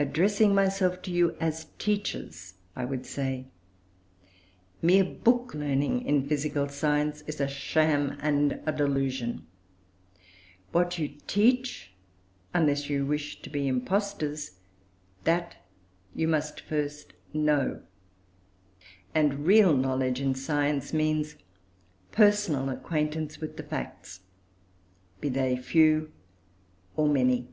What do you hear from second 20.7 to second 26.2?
means personal acquaintance with the facts, be they few